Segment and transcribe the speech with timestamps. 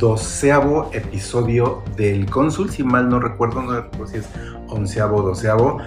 [0.00, 2.70] Doceavo episodio del Cónsul.
[2.70, 4.28] Si mal no recuerdo, no recuerdo si es
[4.68, 5.78] onceavo o doceavo,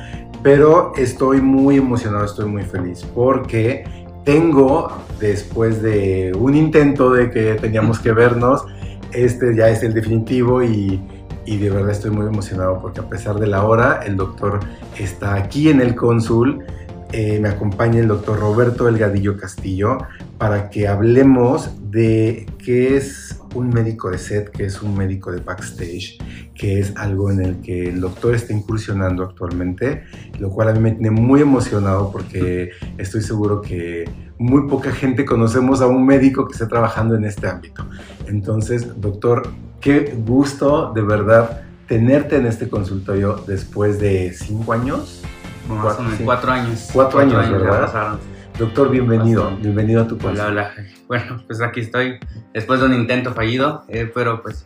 [0.44, 3.86] pero estoy muy emocionado, estoy muy feliz porque
[4.24, 8.64] tengo, después de un intento de que teníamos que vernos,
[9.12, 11.02] este ya es el definitivo y,
[11.46, 14.60] de verdad estoy muy emocionado porque a pesar de la hora, el doctor
[14.98, 16.64] está aquí en el Cónsul.
[17.12, 20.00] Eh, me acompaña el doctor Roberto Delgadillo Castillo
[20.40, 25.40] para que hablemos de qué es un médico de set, qué es un médico de
[25.42, 26.18] backstage,
[26.56, 30.04] que es algo en el que el doctor está incursionando actualmente,
[30.40, 35.26] lo cual a mí me tiene muy emocionado porque estoy seguro que muy poca gente
[35.26, 37.86] conocemos a un médico que esté trabajando en este ámbito.
[38.28, 45.22] Entonces, doctor, qué gusto de verdad tenerte en este consultorio después de cinco años.
[45.68, 46.24] Más Cuatro, o menos, sí.
[46.26, 46.90] cuatro años.
[46.92, 48.20] Cuatro años, ya ¿verdad?
[48.58, 50.48] Doctor, bienvenido, bienvenido a tu Hola, consulta.
[50.48, 50.74] hola.
[51.08, 52.20] Bueno, pues aquí estoy
[52.54, 54.66] después de un intento fallido, eh, pero pues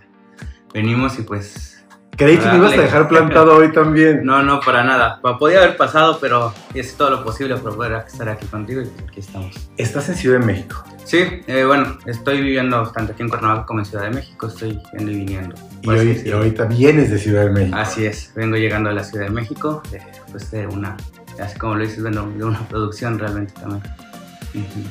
[0.73, 1.73] venimos y pues
[2.17, 4.21] Creí que me ibas a dejar plantado hoy también.
[4.25, 5.21] no, no, para nada.
[5.39, 9.07] Podía haber pasado, pero hice todo lo posible para poder estar aquí contigo y pues
[9.07, 9.69] aquí estamos.
[9.77, 13.79] Estás en Ciudad de México Sí, eh, bueno, estoy viviendo tanto aquí en Cuernavaca como
[13.79, 15.55] en Ciudad de México, estoy yendo y viniendo.
[15.83, 16.37] y, hoy, y decirlo.
[16.39, 17.77] ahorita vienes de Ciudad de México.
[17.77, 20.97] Así es, vengo llegando a la Ciudad de México, de, pues de una,
[21.39, 23.83] así como lo dices, bueno, de una producción realmente también.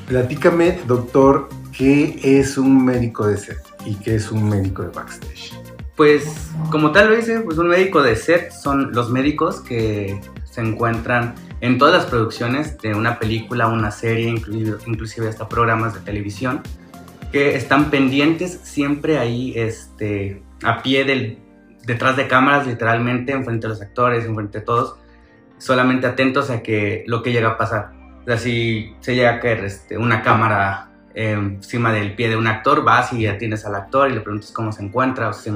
[0.07, 5.53] Platícame, doctor, ¿qué es un médico de set y qué es un médico de backstage?
[5.97, 10.61] Pues, como tal lo dice, pues un médico de set son los médicos que se
[10.61, 16.01] encuentran en todas las producciones de una película, una serie, inclusive, inclusive hasta programas de
[16.01, 16.61] televisión,
[17.33, 21.39] que están pendientes siempre ahí, este, a pie del,
[21.85, 24.97] detrás de cámaras, literalmente, enfrente de los actores, enfrente de todos,
[25.59, 27.93] solamente atentos a que lo que llega a pasar.
[28.23, 32.37] O sea, si se llega a caer este, una cámara eh, encima del pie de
[32.37, 35.51] un actor, vas y atiendes al actor y le preguntas cómo se encuentra, o si,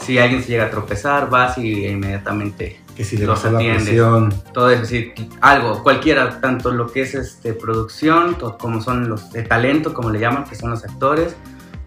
[0.00, 3.84] si alguien se llega a tropezar, vas y inmediatamente Que si le Los la atiendes.
[3.84, 4.34] presión.
[4.52, 9.42] todo eso, sí, algo, cualquiera, tanto lo que es este, producción, como son los de
[9.42, 11.36] talento, como le llaman, que son los actores,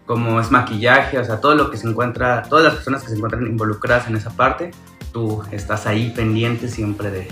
[0.05, 3.15] como es maquillaje, o sea, todo lo que se encuentra, todas las personas que se
[3.15, 4.71] encuentran involucradas en esa parte,
[5.15, 7.29] tú estás ahí pendiente siempre de,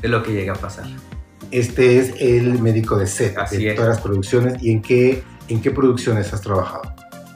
[0.00, 0.86] de lo que llega a pasar.
[1.50, 3.74] Este es el médico de set Así de es.
[3.74, 4.62] todas las producciones.
[4.62, 6.82] ¿Y en qué, en qué producciones has trabajado?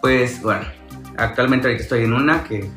[0.01, 0.65] Pues bueno,
[1.17, 2.71] actualmente ahorita estoy en una que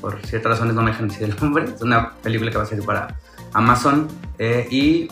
[0.00, 1.66] por ciertas razones no me dejan decir el nombre.
[1.72, 3.16] Es una película que va a salir para
[3.52, 4.08] Amazon
[4.40, 5.08] eh, y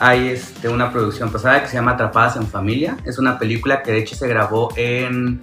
[0.00, 2.98] hay este, una producción pasada que se llama Atrapadas en Familia.
[3.06, 5.40] Es una película que de hecho se grabó en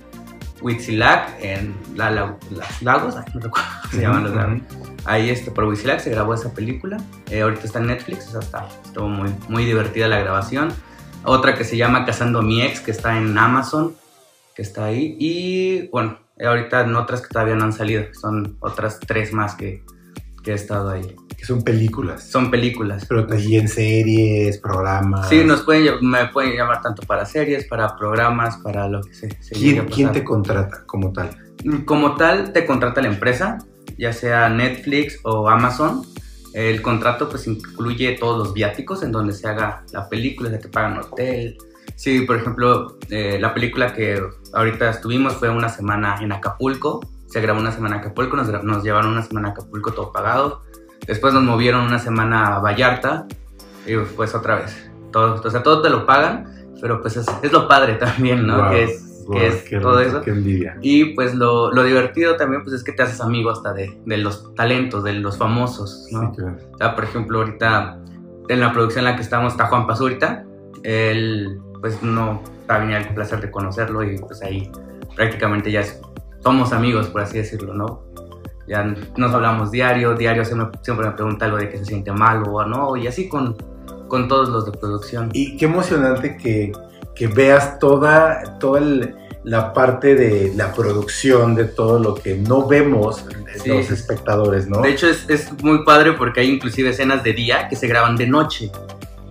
[0.62, 4.60] Huitzilac, en la, la- las lagos, no recuerdo cómo se llaman los lagos.
[5.06, 6.98] Ahí este, por Huitzilac se grabó esa película.
[7.30, 10.72] Eh, ahorita está en Netflix, o sea, está, estuvo muy, muy divertida la grabación.
[11.24, 13.96] Otra que se llama Casando a mi ex, que está en Amazon,
[14.56, 15.16] que está ahí.
[15.20, 18.04] Y bueno, ahorita en otras que todavía no han salido.
[18.14, 19.84] Son otras tres más que,
[20.44, 21.16] que he estado ahí.
[21.42, 22.30] Que son películas.
[22.30, 23.04] Son películas.
[23.10, 25.28] Pero también series, programas.
[25.28, 29.42] Sí, nos pueden, me pueden llamar tanto para series, para programas, para lo que se,
[29.42, 31.36] se llegue a ¿Quién, quién te contrata como tal?
[31.86, 33.58] Como tal, te contrata la empresa,
[33.98, 36.04] ya sea Netflix o Amazon.
[36.54, 40.68] El contrato pues incluye todos los viáticos en donde se haga la película, de que
[40.68, 41.58] pagan hotel.
[41.96, 44.22] Sí, por ejemplo, eh, la película que
[44.54, 47.00] ahorita estuvimos fue una semana en Acapulco.
[47.26, 50.62] Se grabó una semana en Acapulco, nos, nos llevaron una semana a Acapulco todo pagado.
[51.08, 53.28] Después nos movieron una semana a Vallarta
[53.86, 54.90] y pues otra vez.
[55.12, 56.48] Todo, o sea, todo te lo pagan,
[56.80, 58.70] pero pues es, es lo padre también, ¿no?
[58.70, 60.22] Que es, guau, que es qué todo eso.
[60.22, 60.78] Qué envidia.
[60.82, 64.18] Y pues lo, lo divertido también pues es que te haces amigo hasta de, de
[64.18, 66.22] los talentos, de los famosos, ¿no?
[66.22, 66.58] Sí, claro.
[66.74, 68.00] O sea, por ejemplo, ahorita
[68.48, 70.46] en la producción en la que estamos está Juan Pazurita.
[70.84, 74.72] Él pues no tenía el placer de conocerlo y pues ahí
[75.16, 75.84] prácticamente ya
[76.40, 78.04] somos amigos, por así decirlo, ¿no?
[78.68, 78.84] Ya
[79.18, 82.64] nos hablamos diario, diario siempre, siempre me pregunta algo de que se siente mal o
[82.66, 83.56] no, y así con,
[84.08, 85.30] con todos los de producción.
[85.34, 86.72] Y qué emocionante que,
[87.16, 92.68] que veas toda, toda el- la parte de la producción, de todo lo que no
[92.68, 93.26] vemos
[93.56, 93.70] Sí.
[93.70, 94.82] los espectadores, ¿no?
[94.82, 98.16] De hecho, es, es muy padre porque hay inclusive escenas de día que se graban
[98.16, 98.72] de noche.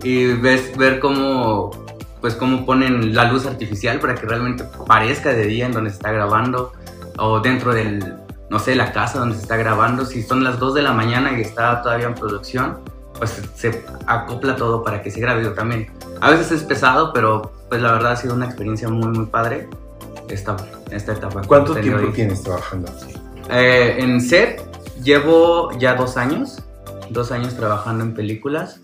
[0.03, 1.69] y ves, ver cómo,
[2.21, 5.97] pues cómo ponen la luz artificial para que realmente parezca de día en donde se
[5.97, 6.73] está grabando
[7.19, 8.03] o dentro del,
[8.51, 10.05] no sé, la casa donde se está grabando.
[10.05, 12.79] Si son las 2 de la mañana y está todavía en producción,
[13.17, 15.89] pues se acopla todo para que se grabe también.
[16.19, 19.69] A veces es pesado, pero pues la verdad ha sido una experiencia muy, muy padre
[20.27, 20.57] esta,
[20.91, 21.43] esta etapa.
[21.47, 22.91] ¿Cuánto tiempo tienes trabajando?
[23.49, 24.61] Eh, en set
[25.01, 26.61] llevo ya dos años,
[27.09, 28.80] dos años trabajando en películas.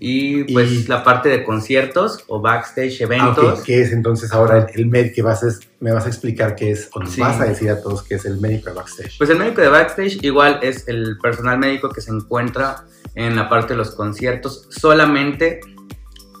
[0.00, 3.58] Y pues la parte de conciertos o backstage, eventos.
[3.60, 5.48] Ah, ¿Qué es entonces ahora el, médico que vas a,
[5.80, 8.24] me vas a explicar qué es o nos vas a decir a todos qué es
[8.24, 9.18] el médico de backstage?
[9.18, 12.84] Pues el médico de backstage igual es el personal médico que se encuentra
[13.14, 15.60] en la parte de los conciertos solamente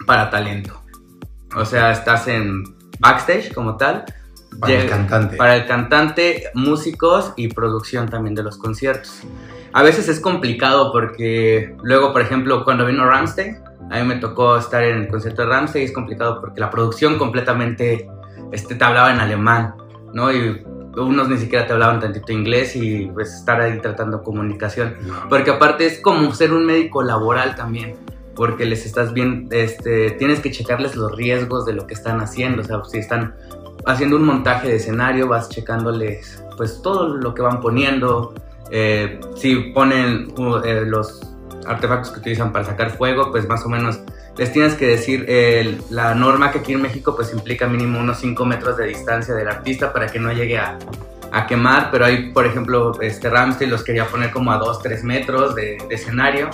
[0.06, 0.80] para talento.
[1.56, 2.62] O sea, estás en
[3.00, 4.04] backstage como tal.
[4.60, 5.36] Para el cantante.
[5.36, 9.22] Para el cantante, músicos y producción también de los conciertos
[9.72, 13.58] a veces es complicado porque luego, por ejemplo, cuando vino Ramstein,
[13.90, 16.70] a mí me tocó estar en el concierto de Ramstein y es complicado porque la
[16.70, 18.08] producción completamente
[18.52, 19.74] este, te hablaba en alemán,
[20.12, 20.32] ¿no?
[20.32, 20.64] Y
[20.96, 24.96] unos ni siquiera te hablaban tantito inglés y pues estar ahí tratando comunicación.
[25.28, 27.94] Porque aparte es como ser un médico laboral también,
[28.34, 32.62] porque les estás bien, este, tienes que checarles los riesgos de lo que están haciendo,
[32.62, 33.34] o sea, si están
[33.88, 38.34] haciendo un montaje de escenario, vas checándoles pues todo lo que van poniendo,
[38.70, 41.22] eh, si ponen uh, eh, los
[41.66, 44.00] artefactos que utilizan para sacar fuego, pues más o menos
[44.36, 45.26] les tienes que decir
[45.90, 49.48] la norma que aquí en México pues implica mínimo unos 5 metros de distancia del
[49.48, 50.78] artista para que no llegue a,
[51.32, 55.04] a quemar, pero ahí por ejemplo este Ramsey los quería poner como a 2, 3
[55.04, 56.50] metros de, de, escenario,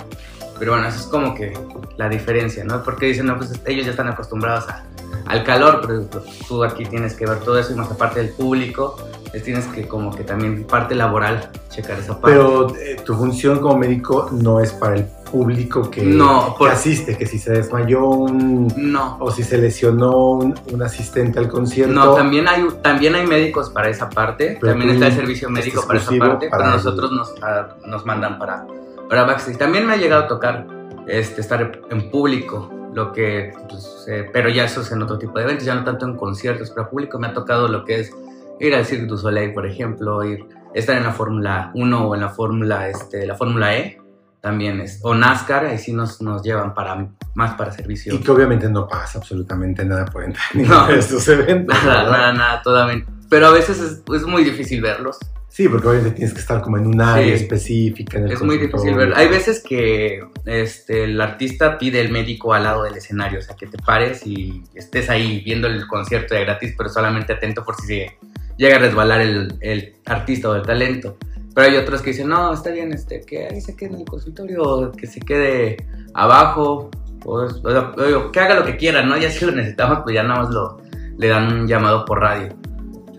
[0.57, 1.53] pero bueno, eso es como que
[1.97, 2.81] la diferencia, ¿no?
[2.83, 4.83] Porque dicen, no, pues ellos ya están acostumbrados a,
[5.25, 8.97] al calor, pero tú aquí tienes que ver todo eso y más aparte del público,
[9.41, 12.37] tienes que como que también parte laboral checar esa parte.
[12.37, 17.25] Pero eh, tu función como médico no es para el público que, no, asiste, que
[17.25, 18.71] si se desmayó un...
[18.77, 19.17] No.
[19.19, 21.93] O si se lesionó un, asistente al concierto.
[21.93, 25.99] No, también hay, también hay médicos para esa parte, también está el servicio médico para
[25.99, 28.65] esa parte, pero nosotros nos, ah, nos mandan para,
[29.09, 29.57] para backstage.
[29.57, 30.67] También me ha llegado a tocar
[31.07, 35.37] este, estar en público, lo que, pues, eh, pero ya eso es en otro tipo
[35.37, 38.11] de eventos, ya no tanto en conciertos, pero público me ha tocado lo que es
[38.59, 42.21] ir al Cirque du Soleil, por ejemplo, ir, estar en la Fórmula 1 o en
[42.21, 43.99] la Fórmula este, la Fórmula E,
[44.39, 48.13] también es, o NASCAR, ahí sí nos, nos llevan para, más para servicio.
[48.13, 51.75] Y que obviamente no pasa absolutamente nada por entrar en estos eventos.
[51.83, 53.11] Nada, nada, nada, totalmente.
[53.29, 55.17] Pero a veces es, es muy difícil verlos.
[55.47, 58.17] Sí, porque obviamente tienes que estar como en un área específica.
[58.17, 59.13] En es muy difícil ver.
[59.15, 63.55] Hay veces que este, el artista pide el médico al lado del escenario, o sea,
[63.55, 67.75] que te pares y estés ahí viendo el concierto de gratis, pero solamente atento por
[67.75, 68.17] si se
[68.57, 71.17] llega a resbalar el, el, artista o el talento.
[71.53, 74.05] Pero hay otros que dicen, no, está bien, este, que ahí se quede en el
[74.05, 75.77] consultorio, que se quede
[76.13, 76.91] abajo,
[77.25, 79.17] o, que haga lo que quiera, ¿no?
[79.17, 80.81] Ya si lo necesitamos, pues ya nada más lo,
[81.17, 82.49] le dan un llamado por radio.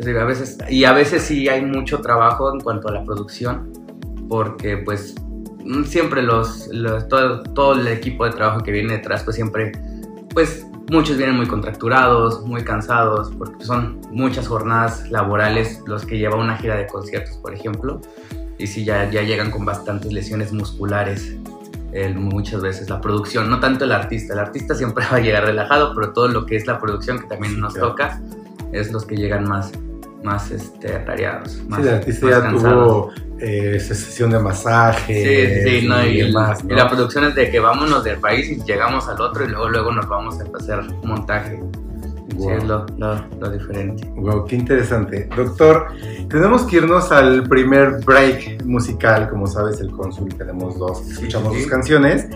[0.01, 3.73] A veces, y a veces sí hay mucho trabajo en cuanto a la producción,
[4.29, 5.15] porque pues
[5.85, 9.73] siempre los, los todo, todo el equipo de trabajo que viene detrás, pues siempre,
[10.33, 16.37] pues Muchos vienen muy contracturados, muy cansados, porque son muchas jornadas laborales los que lleva
[16.37, 18.01] una gira de conciertos, por ejemplo,
[18.57, 21.37] y si ya, ya llegan con bastantes lesiones musculares.
[22.15, 25.93] muchas veces la producción, no tanto el artista, el artista siempre va a llegar relajado,
[25.93, 28.23] pero todo lo que es la producción que también nos toca
[28.71, 29.73] es los que llegan más,
[30.27, 31.53] más este, atareados.
[31.53, 35.63] sí, el artista ya tuvo eh, sesión de masaje.
[35.65, 39.21] Sí, sí, no, y, la producción es de que vámonos del país y llegamos al
[39.21, 41.63] otro y luego, luego nos vamos a hacer montaje.
[42.37, 44.05] Sí, es lo, lo, diferente.
[44.17, 45.29] Wow, qué interesante.
[45.35, 45.93] Doctor,
[46.29, 49.31] tenemos que irnos al primer break musical.
[49.31, 52.27] Como sabes, el Consul tenemos dos, escuchamos dos canciones.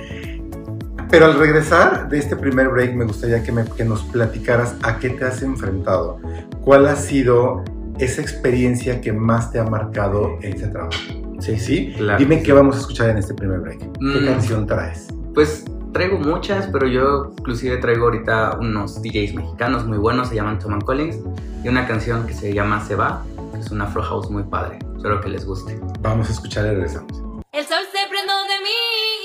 [1.11, 4.99] Pero al regresar de este primer break, me gustaría que, me, que nos platicaras a
[4.99, 6.21] qué te has enfrentado.
[6.65, 7.65] ¿Cuál ha sido
[8.01, 10.97] esa experiencia que más te ha marcado en ese trabajo.
[11.39, 11.95] Sí, sí.
[12.19, 13.79] Dime qué vamos a escuchar en este primer break.
[13.79, 14.27] ¿Qué mm.
[14.27, 15.09] canción traes?
[15.35, 20.59] Pues traigo muchas, pero yo inclusive traigo ahorita unos DJs mexicanos muy buenos, se llaman
[20.59, 21.19] Toman Collins,
[21.65, 24.79] y una canción que se llama Se va, que es una afro house muy padre.
[24.97, 25.79] Espero que les guste.
[26.01, 27.13] Vamos a escuchar y regresamos.
[27.53, 29.20] El sol se prendó de mí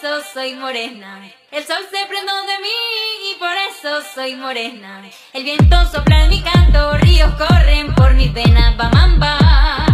[0.00, 1.20] eso soy morena.
[1.50, 5.02] El sol se prendó de mí por eso soy morena.
[5.32, 9.87] El viento sopla en mi canto, ríos corren por mis venas, bamamba.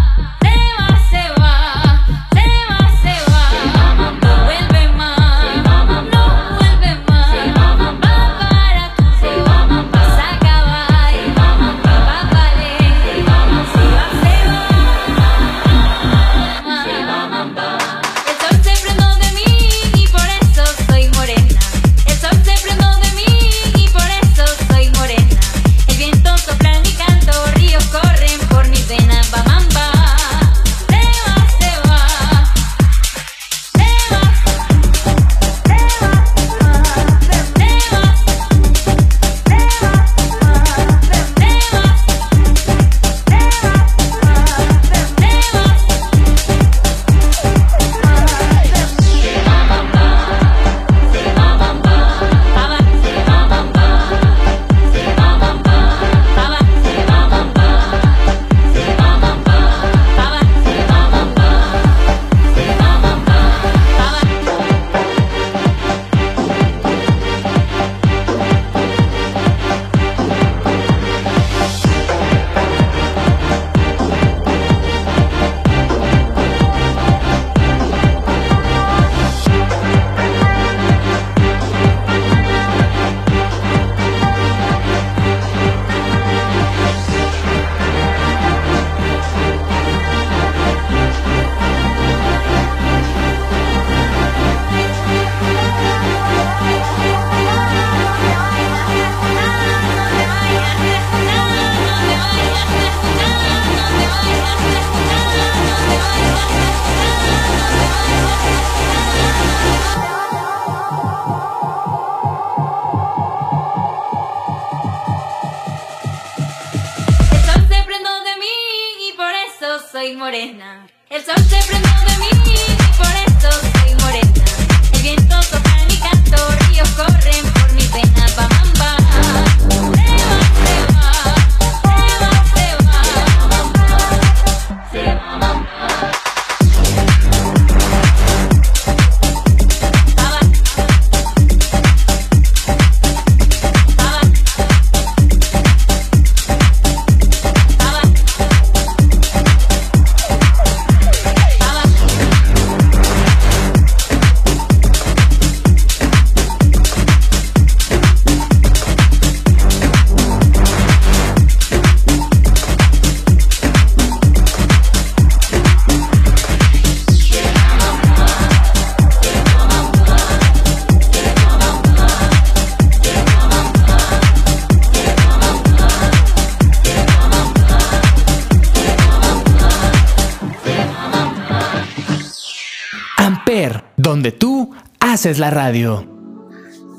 [185.35, 186.05] Haces la radio.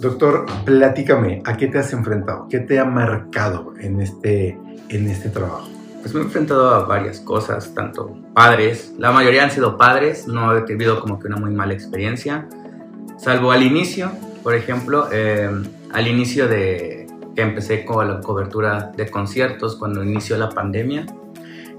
[0.01, 2.47] Doctor, platícame, ¿a qué te has enfrentado?
[2.49, 4.57] ¿Qué te ha marcado en este,
[4.89, 5.69] en este trabajo?
[6.01, 10.55] Pues me he enfrentado a varias cosas, tanto padres, la mayoría han sido padres, no
[10.55, 12.47] he tenido como que una muy mala experiencia,
[13.17, 14.11] salvo al inicio,
[14.43, 15.49] por ejemplo, eh,
[15.93, 21.05] al inicio de que empecé con la cobertura de conciertos, cuando inició la pandemia,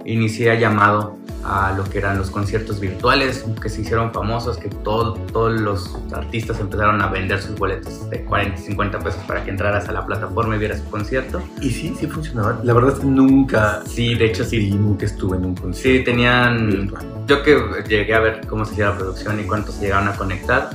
[0.06, 5.14] inicié llamado a lo que eran los conciertos virtuales, que se hicieron famosos, que todo-
[5.32, 9.50] todos los artistas empezaron a vender sus boletos de 40 y 50 pesos para que
[9.50, 11.40] entraras a la plataforma y vieras su concierto.
[11.60, 12.58] Y sí, sí funcionaba.
[12.64, 14.70] La verdad es que nunca, Sí, de hecho sí.
[14.70, 17.06] sí, nunca estuve en un concierto Sí, tenían virtual.
[17.28, 17.56] Yo que
[17.88, 20.70] llegué a ver cómo se hacía la producción y cuántos llegaban a conectar,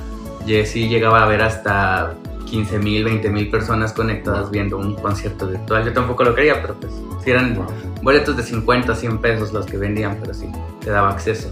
[0.66, 2.14] sí llegaba a ver hasta
[2.52, 5.86] 15 mil, 20 mil personas conectadas viendo un concierto virtual.
[5.86, 6.92] Yo tampoco lo creía, pero pues
[7.24, 7.66] sí eran Wow.
[8.04, 11.50] boletos de 50, 100 pesos los que vendían, pero sí, te daba acceso.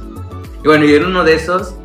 [0.61, 1.75] Y bueno, y en uno de esos,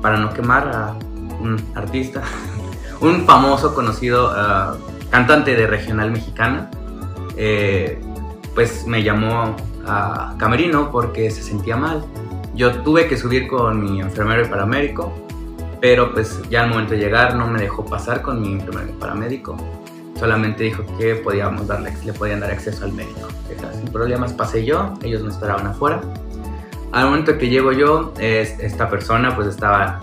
[0.00, 0.94] para no quemar a
[1.40, 2.22] un artista,
[3.00, 4.76] un famoso, conocido ah,
[5.10, 6.70] cantante de regional mexicana,
[7.36, 8.00] eh,
[8.54, 12.04] pues me llamó a Camerino porque se sentía mal.
[12.54, 15.12] Yo tuve que subir con mi enfermero y paramédico,
[15.80, 19.56] pero pues ya al momento de llegar no me dejó pasar con mi enfermero paramédico.
[20.18, 23.28] Solamente dijo que podíamos darle, le podían dar acceso al médico.
[23.78, 26.00] Sin problemas pasé yo, ellos me esperaban afuera.
[26.92, 30.00] Al momento que llego yo, es- esta persona pues estaba,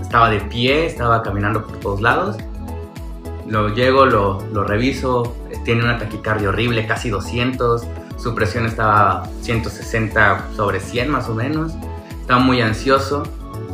[0.00, 2.36] estaba de pie, estaba caminando por todos lados.
[3.48, 5.34] Lo llego, lo, lo reviso,
[5.64, 7.82] tiene una taquicardia horrible, casi 200,
[8.18, 11.72] su presión estaba 160 sobre 100 más o menos,
[12.20, 13.22] estaba muy ansioso.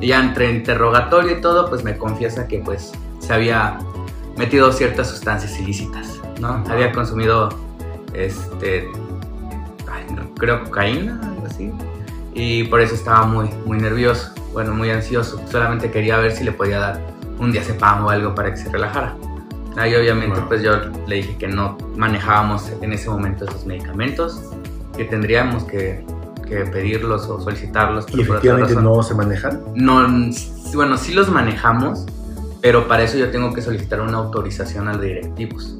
[0.05, 3.79] Y ya entre interrogatorio y todo, pues me confiesa que pues se había
[4.37, 6.63] metido ciertas sustancias ilícitas, ¿no?
[6.69, 7.49] Había consumido,
[8.13, 8.87] este,
[9.91, 11.73] ay, no, creo cocaína, algo así.
[12.35, 15.41] Y por eso estaba muy, muy nervioso, bueno, muy ansioso.
[15.51, 17.01] Solamente quería ver si le podía dar
[17.39, 19.17] un diazepam o algo para que se relajara.
[19.75, 20.49] Ahí obviamente Wow.
[20.49, 20.73] pues yo
[21.07, 24.39] le dije que no manejábamos en ese momento esos medicamentos,
[24.95, 26.05] que tendríamos que,
[26.45, 28.07] que pedirlos o solicitarlos.
[28.15, 29.63] Y efectivamente no se manejan.
[29.75, 30.07] no,
[30.75, 32.07] bueno, sí los manejamos,
[32.61, 35.77] pero para eso yo tengo que solicitar una autorización a los directivos.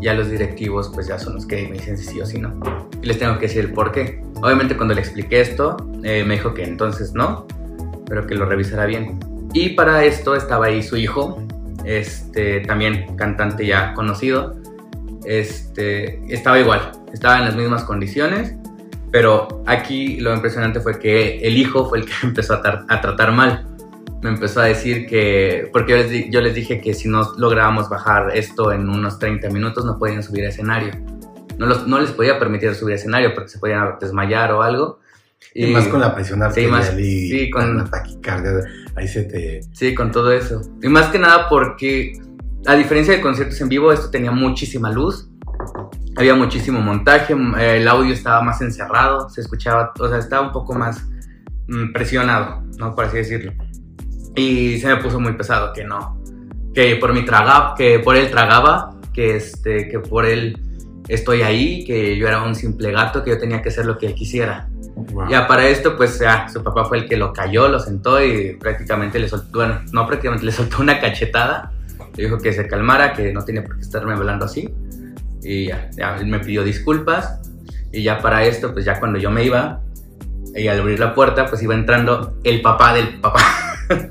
[0.00, 2.52] Ya los directivos pues ya son los que me dicen si sí o si no.
[3.02, 4.22] Y les tengo que decir el por qué.
[4.42, 7.46] Obviamente cuando le expliqué esto, eh, me dijo que entonces no,
[8.06, 9.18] pero que lo revisara bien.
[9.52, 11.42] Y para esto estaba ahí su hijo,
[11.84, 14.54] este, también cantante ya conocido.
[15.24, 18.54] Este, estaba igual, estaba en las mismas condiciones,
[19.10, 23.00] pero aquí lo impresionante fue que el hijo fue el que empezó a, tar- a
[23.00, 23.66] tratar mal.
[24.22, 27.88] Me empezó a decir que, porque yo les, yo les dije que si no lográbamos
[27.88, 30.92] bajar esto en unos 30 minutos no podían subir a escenario.
[31.58, 35.00] No, los- no les podía permitir subir a escenario porque se podían desmayar o algo.
[35.54, 38.52] Y, más con la presión arterial más- y sí, con- la taquicardia.
[38.94, 39.60] Ahí se te...
[39.72, 40.60] Sí, con todo eso.
[40.82, 42.12] Y más que nada porque,
[42.66, 45.25] a diferencia de conciertos en vivo, esto tenía muchísima luz.
[46.16, 50.74] Había muchísimo montaje, el audio estaba más encerrado, se escuchaba, o sea, estaba un poco
[50.74, 51.06] más
[51.68, 52.94] mm, presionado, ¿no?
[52.94, 53.52] Por así decirlo.
[54.34, 56.22] Y se me puso muy pesado que no,
[56.74, 60.58] que por mi tragaba, que por él tragaba, que este, que por él
[61.08, 64.06] estoy ahí, que yo era un simple gato, que yo tenía que hacer lo que
[64.06, 64.68] él quisiera.
[64.94, 65.28] Wow.
[65.28, 66.20] Ya para esto, pues
[66.52, 70.06] su papá fue el que lo cayó, lo sentó y prácticamente le soltó, bueno, no
[70.06, 71.72] prácticamente le soltó una cachetada.
[72.16, 74.72] Le dijo que se calmara, que no tiene por qué estarme hablando así.
[75.46, 77.40] Y ya, ya, me pidió disculpas.
[77.92, 79.80] Y ya para esto, pues ya cuando yo me iba,
[80.54, 83.40] y al abrir la puerta, pues iba entrando el papá del papá.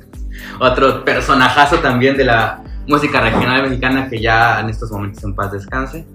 [0.59, 5.51] Otro personajazo también de la música regional mexicana que ya en estos momentos en paz
[5.51, 6.05] descanse.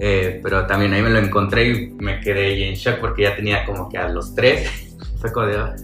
[0.00, 3.36] Eh, pero también ahí me lo encontré y me quedé ahí en shock porque ya
[3.36, 4.68] tenía como que a los tres
[5.20, 5.76] fue como de, "Ah".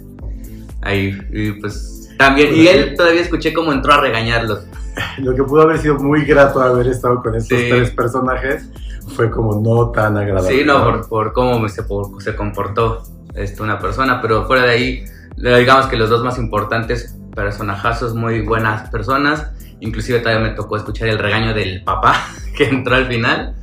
[0.82, 4.66] ahí, y pues también, y él todavía escuché como entró a regañarlos.
[5.18, 7.66] Lo que pudo haber sido muy grato haber estado con estos Sí.
[7.70, 8.68] tres personajes
[9.16, 10.49] fue como no tan agradable.
[10.59, 13.02] Sí, no, por, por cómo se, por- se comportó
[13.35, 15.04] este, una persona, pero fuera de ahí,
[15.37, 21.09] digamos que los dos más importantes personajazos, muy buenas personas, inclusive todavía me tocó escuchar
[21.09, 22.14] el regaño del papá
[22.56, 23.54] que entró al final,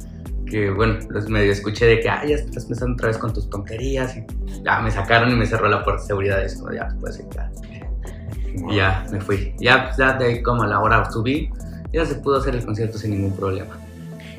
[0.50, 3.49] que bueno, los medio escuché de que, ah, ya estás empezando otra vez con tus
[3.49, 4.25] tonterías, y
[4.63, 7.25] ya me sacaron y me cerró la puerta de seguridad, es como, ya, puedes ir,
[7.36, 7.49] ya.
[8.70, 9.54] Y ya, me fui.
[9.60, 11.50] Ya, ya de ahí como a la hora subí,
[11.93, 13.78] ya se pudo hacer el concierto sin ningún problema.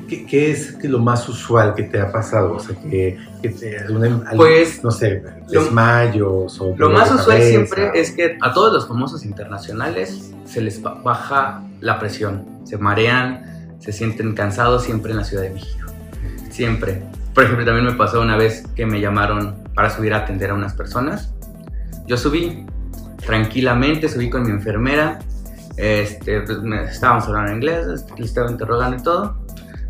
[0.07, 2.53] ¿Qué, qué es lo más usual que te ha pasado?
[2.53, 7.37] O sea, que, que te, alguna- Pues, no sé, lo- desmayos o Lo más usual
[7.37, 7.49] cabeza.
[7.49, 12.77] siempre es que a todos los famosos internacionales se les ba- baja la presión, se
[12.77, 15.87] marean, se sienten cansados siempre en la Ciudad de México.
[16.49, 17.03] Siempre.
[17.35, 20.55] Por ejemplo, también me pasó una vez que me llamaron para subir a atender a
[20.55, 21.31] unas personas.
[22.07, 22.65] Yo subí
[23.25, 25.19] tranquilamente, subí con mi enfermera.
[25.77, 26.57] Este, pues,
[26.91, 29.37] estábamos hablando en inglés, este, le estaba interrogando y todo.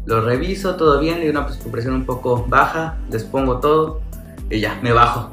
[0.06, 4.02] Lo reviso, todo bien, le doy una pues, presión un poco baja, les pongo todo
[4.50, 5.32] y ya, me bajo.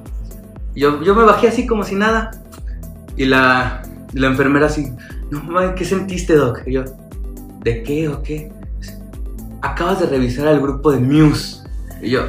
[0.75, 2.31] Yo, yo me bajé así como si nada.
[3.17, 3.83] Y la,
[4.13, 4.93] la enfermera así,
[5.31, 6.63] no, mames, ¿qué sentiste, Doc?
[6.67, 6.85] Y yo,
[7.61, 8.53] ¿de qué o qué?
[9.63, 11.65] Acabas de revisar al grupo de Muse.
[12.03, 12.21] Y yo,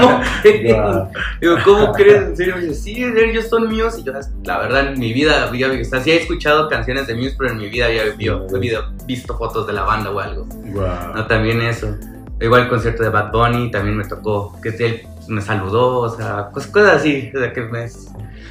[0.00, 0.76] ¿cómo crees?
[1.40, 2.22] Digo, ¿cómo crees?
[2.22, 4.00] En serio, me dice, sí, ellos son Muse.
[4.00, 4.12] Y yo,
[4.44, 7.50] la verdad, en mi vida había o sea, sí he escuchado canciones de Muse, pero
[7.50, 10.44] en mi vida había vio- había visto fotos de la banda o algo.
[10.44, 11.14] Wow.
[11.14, 11.94] No, también eso.
[12.40, 16.50] Igual el concierto de Bad Bunny también me tocó, que él me saludó, o sea,
[16.52, 17.30] cos- cosas así.
[17.34, 17.86] O sea, que me...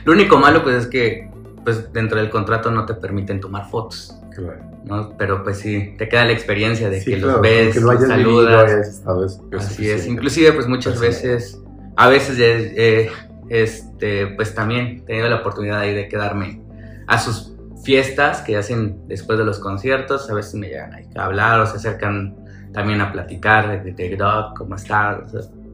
[0.06, 1.30] Lo único malo pues es que
[1.64, 4.60] pues dentro del contrato no te permiten tomar fotos, Claro.
[4.86, 5.18] ¿no?
[5.18, 7.92] Pero pues sí, te queda la experiencia de Sí, que claro, los ves, que lo
[7.92, 8.72] hayas los vivido, saludas.
[8.72, 11.60] hayas estado, es- es Así es, inclusive pues muchas veces,
[11.96, 13.10] a veces eh,
[13.50, 16.62] este, pues también he tenido la oportunidad ahí de quedarme
[17.08, 21.26] a sus fiestas que hacen después de los conciertos, a veces me llegan ahí a
[21.26, 22.36] hablar o se acercan
[22.74, 25.24] también a platicar de, Doc, cómo está,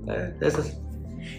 [0.08, 0.78] eh, esas,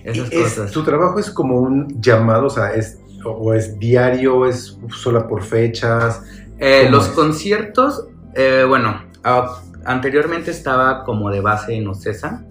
[0.04, 0.70] esas Y es- cosas.
[0.72, 5.26] ¿Tu trabajo es como un llamado, o sea, es, o, o es diario, es solo
[5.28, 6.22] por fechas?
[6.58, 7.12] Eh, ¿Cómo los es?
[7.12, 9.02] conciertos, eh, bueno,
[9.84, 12.44] anteriormente estaba como de base en Ocesa.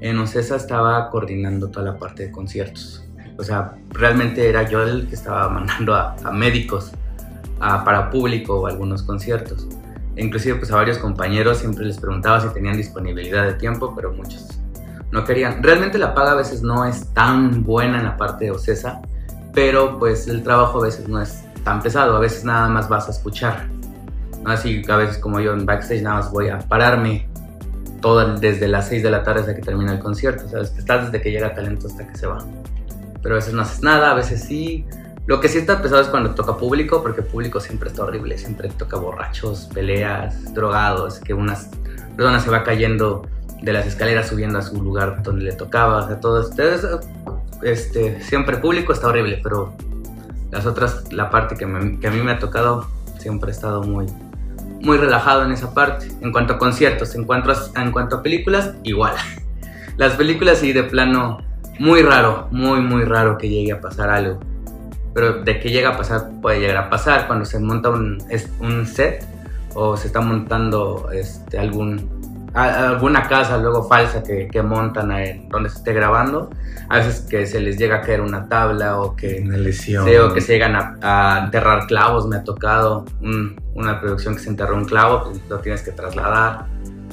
[0.00, 3.04] En Ocesa estaba coordinando toda la parte de conciertos.
[3.36, 6.92] O sea, realmente era yo el que estaba mandando a, a médicos
[7.60, 9.66] a- para público o algunos conciertos.
[10.16, 14.12] E inclusive pues a varios compañeros siempre les preguntaba si tenían disponibilidad de tiempo, pero
[14.12, 14.46] muchos
[15.12, 15.62] no querían.
[15.62, 19.00] Realmente la paga a veces no es tan buena en la parte de Ocesa,
[19.58, 23.08] pero pues el trabajo a veces no es tan pesado, a veces nada más vas
[23.08, 23.66] a escuchar.
[24.44, 24.52] ¿no?
[24.52, 27.28] Así a veces como yo en backstage nada más voy a pararme
[28.00, 30.72] todo desde las 6 de la tarde hasta que termina el concierto, ¿sabes?
[30.78, 32.38] Estás desde que llega talento hasta que se va.
[33.20, 34.86] Pero a veces no haces nada, a veces sí.
[35.26, 38.68] Lo que sí está pesado es cuando toca público, porque público siempre está horrible, siempre
[38.68, 41.58] toca borrachos, peleas, drogados, que una
[42.16, 43.26] persona se va cayendo
[43.60, 47.00] de las escaleras subiendo a su lugar donde le tocaba, o sea, todo esto, eso,
[47.62, 49.74] este, siempre público está horrible, pero
[50.50, 52.86] las otras, la parte que, me- a mí me ha tocado,
[53.18, 54.06] siempre he estado muy,
[54.80, 56.08] muy relajado en esa parte.
[56.20, 59.14] En cuanto a conciertos, en cuanto a, en cuanto a películas, igual.
[59.96, 61.38] Las películas sí, de plano,
[61.78, 64.38] muy raro, muy, muy raro que llegue a pasar algo.
[65.14, 68.18] Pero de que llega a pasar, puede llegar a pasar cuando se monta un,
[68.60, 69.26] un set
[69.74, 72.08] o se está montando este, algún,
[72.62, 76.50] a- alguna casa luego falsa que, que montan en donde se esté grabando.
[76.90, 80.06] A veces que se les llega a caer una tabla o que Una lesión.
[80.06, 84.34] Sí, o que se llegan a, a enterrar clavos, me ha tocado un- una producción
[84.34, 86.66] que se enterró un clavo, pues lo tienes que trasladar,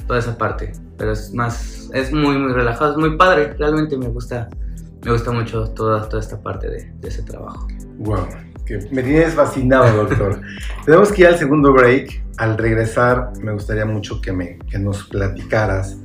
[0.06, 0.72] toda esa parte.
[0.96, 4.48] Pero es más, es muy, muy relajado, es muy padre, realmente me gusta,
[5.04, 7.68] me gusta mucho toda, toda esta parte de, de ese trabajo.
[7.98, 8.26] Wow,
[8.66, 10.40] que me tienes fascinado, doctor.
[10.84, 12.24] Tenemos que ir al segundo break.
[12.36, 15.96] Al regresar, me gustaría mucho que, me, que nos platicaras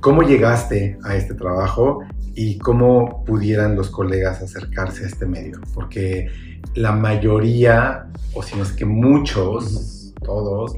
[0.00, 5.60] cómo llegaste a este trabajo y cómo pudieran los colegas acercarse a este medio.
[5.74, 6.28] Porque
[6.74, 10.76] la mayoría, o si no es que muchos, todos,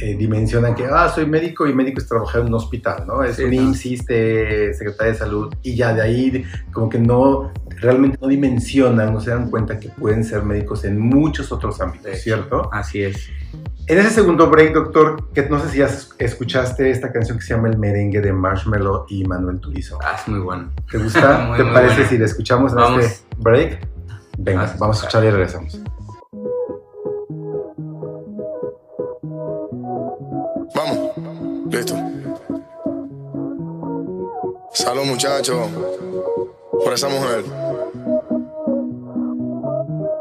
[0.00, 3.22] eh, dimensionan que, ah, soy médico y médico es trabajar en un hospital, ¿no?
[3.22, 3.62] Es Sí, un no.
[3.62, 9.20] IMSS, Secretaría de Salud, y ya de ahí como que no, realmente no dimensionan, no
[9.20, 12.16] se dan cuenta que pueden ser médicos en muchos otros ámbitos.
[12.18, 12.68] ¿cierto?
[12.72, 13.28] Así es.
[13.88, 17.54] En ese segundo break, doctor, que no sé si ya escuchaste esta canción que se
[17.54, 19.98] llama El merengue de Marshmello y Manuel Turizo.
[20.02, 20.70] Ah, es muy bueno.
[20.90, 21.38] ¿Te gusta?
[21.48, 22.08] Muy, ¿Te muy parece buena.
[22.08, 23.04] si la escuchamos en Vamos.
[23.04, 23.86] este break?
[24.38, 25.80] Venga, Vamos a vamos a escuchar y regresamos.
[34.82, 35.68] Salud muchachos
[36.82, 37.44] por esa mujer.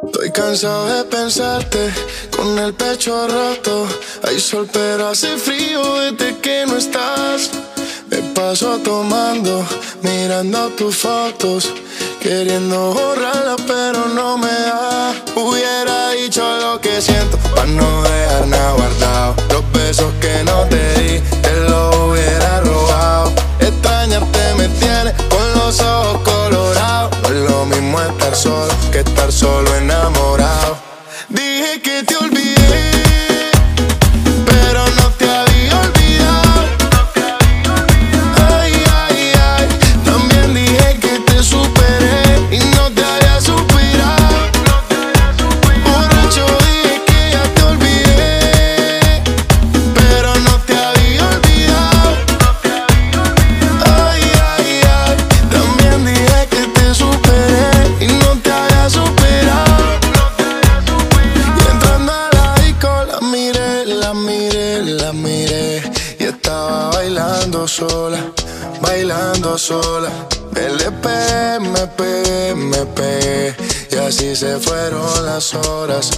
[0.05, 1.91] Estoy cansado de pensarte
[2.37, 3.87] con el pecho roto.
[4.21, 7.49] Hay sol, pero hace frío desde que no estás.
[8.11, 9.65] Me paso tomando,
[10.03, 11.73] mirando tus fotos,
[12.21, 15.15] queriendo borrarla, pero no me da.
[15.35, 19.35] Hubiera dicho lo que siento, para no dejar nada guardado.
[19.49, 21.40] Los besos que no te di,
[28.33, 30.80] solo que estar solo enamorado.
[74.41, 76.09] Se fueron las horas,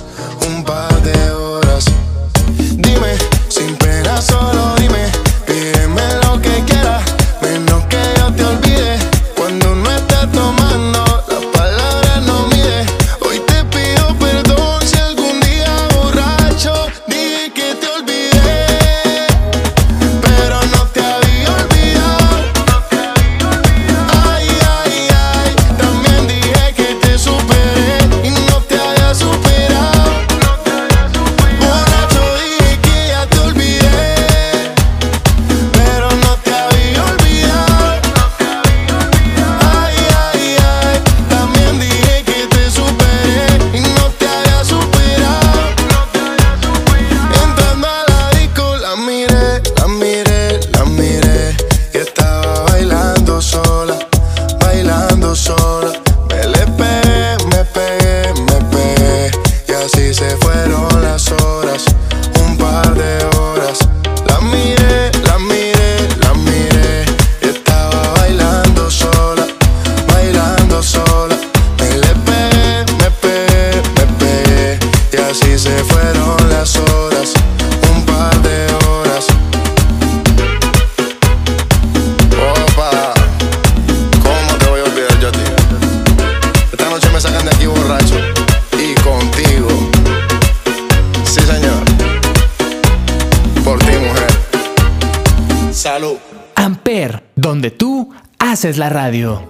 [98.83, 99.41] la radio.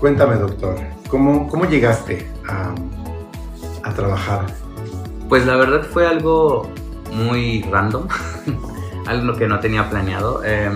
[0.00, 0.76] Cuéntame, doctor,
[1.08, 2.74] ¿cómo, cómo llegaste a,
[3.82, 4.46] a trabajar?
[5.28, 6.68] Pues la verdad fue algo
[7.12, 8.06] muy random,
[9.06, 10.42] algo que no tenía planeado.
[10.44, 10.70] Eh,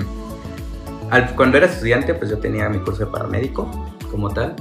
[1.11, 3.69] al- cuando era estudiante, pues yo tenía mi curso de paramédico
[4.11, 4.55] como tal.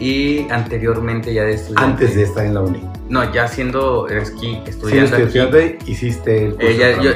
[0.00, 1.84] Y anteriormente ya de estudiante.
[1.84, 2.80] Antes de estar en la uni.
[3.08, 6.68] No, ya siendo esquí, estudiando aquí, estudiante, hiciste el curso.
[6.68, 7.10] eh, ya, de yo,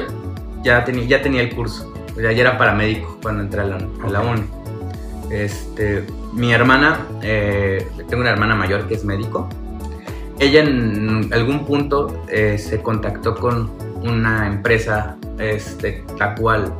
[0.63, 1.93] ya, tenía, ya tenía el curso.
[2.21, 4.43] Ya, ya era paramédico cuando entré a la, a la uni.
[5.33, 9.49] Este, mi hermana, eh, tengo una hermana mayor que es médico.
[10.39, 13.71] Ella en algún punto eh, se contactó con
[14.03, 16.71] una empresa, este, la cual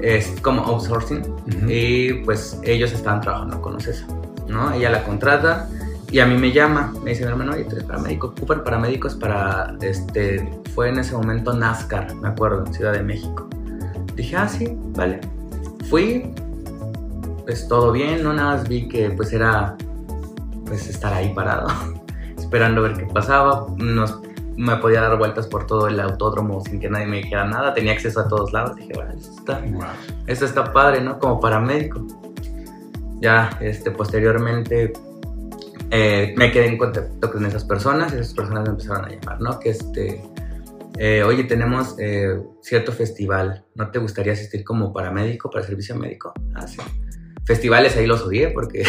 [0.00, 1.22] es como outsourcing
[1.68, 4.06] y pues ellos estaban trabajando con OCESA,
[4.48, 4.72] ¿no?
[4.72, 5.68] Ella la contrata
[6.10, 9.14] y a mí me llama, me dice mi hermano, oye, tú eres paramédico, ocupan paramédicos
[9.14, 13.48] para, este, fue en ese momento NASCAR, me acuerdo, en Ciudad de México.
[14.16, 15.20] Dije, ah, sí, vale.
[15.88, 16.34] Fui,
[17.44, 19.76] pues todo bien, no nada más vi que pues era,
[20.66, 21.68] pues estar ahí parado,
[22.38, 24.20] esperando a ver qué pasaba, nos,
[24.56, 27.92] me podía dar vueltas por todo el autódromo sin que nadie me dijera nada, tenía
[27.92, 29.82] acceso a todos lados, dije, bueno, esto está, Wow.
[30.26, 31.18] esto está padre, ¿no?
[31.18, 32.06] Como paramédico.
[33.20, 34.92] Ya, este, posteriormente
[35.90, 39.40] eh, me quedé en contacto con esas personas y esas personas me empezaron a llamar,
[39.40, 39.60] ¿no?
[39.60, 40.22] Que este,
[40.98, 46.32] eh, oye, tenemos eh, cierto festival, ¿no te gustaría asistir como paramédico para servicio médico?
[46.54, 46.78] Ah, sí.
[47.44, 48.84] Festivales ahí los odié porque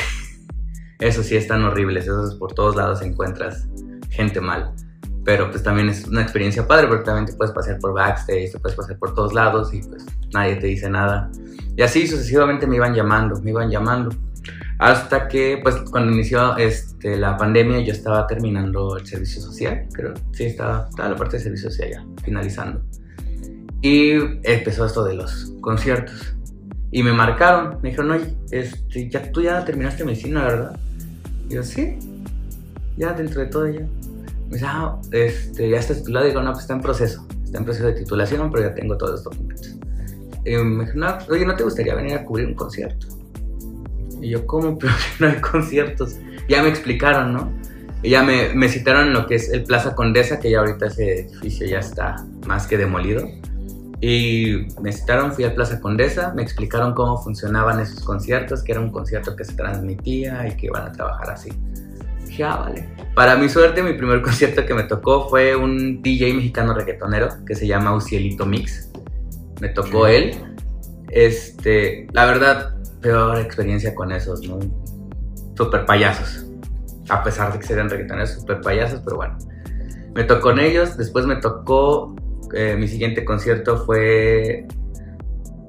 [0.99, 3.67] esos sí están horribles, esos por todos lados encuentras
[4.09, 4.73] gente mal.
[5.25, 8.59] Pero pues también es una experiencia padre porque también te puedes pasear por backstage, te
[8.59, 11.31] puedes pasear por todos lados y pues nadie te dice nada.
[11.75, 14.15] Y así sucesivamente me iban llamando, me iban llamando.
[14.79, 20.13] Hasta que, pues, cuando inició este, la pandemia, yo estaba terminando el servicio social, creo.
[20.31, 22.81] Sí, estaba, estaba la parte de servicio social ya, finalizando.
[23.81, 24.11] Y
[24.43, 26.35] empezó esto de los conciertos.
[26.95, 30.79] Y me marcaron, me dijeron, oye, este, ya, tú ya terminaste medicina, ¿verdad?
[31.49, 31.97] Y yo, sí,
[32.97, 33.79] ya dentro de todo ya.
[33.79, 36.27] Me dice, ah, este, ya está titulado.
[36.27, 37.25] Digo, no, pues está en proceso.
[37.43, 39.75] Está en proceso de titulación, pero ya tengo todos estos documentos.
[40.45, 43.07] Y me dijo, no, oye, ¿no te gustaría venir a cubrir un concierto?
[44.21, 44.77] Y yo, ¿cómo?
[44.77, 46.17] Pero no hay conciertos.
[46.47, 47.51] Ya me explicaron, ¿no?
[48.03, 50.85] Y ya me, me citaron en lo que es el Plaza Condesa, que ya ahorita
[50.85, 53.27] ese edificio ya está más que demolido.
[54.05, 58.81] Y me citaron, fui al Plaza Condesa, me explicaron cómo funcionaban esos conciertos, que era
[58.81, 61.53] un concierto que se transmitía y que iban a trabajar así.
[62.25, 62.89] Dije, ah, vale.
[63.15, 67.55] Para mi suerte, mi primer concierto que me tocó fue un DJ mexicano reggaetonero que
[67.55, 68.91] se llama Ucielito Mix.
[69.61, 70.35] Me tocó él.
[71.09, 74.59] Este, la verdad, peor experiencia con esos, ¿no?
[75.55, 76.45] Super payasos.
[77.07, 79.37] A pesar de que serían reggaetoneros, super payasos, pero bueno.
[80.13, 82.13] Me tocó con ellos, después me tocó
[82.53, 84.65] eh, mi siguiente concierto fue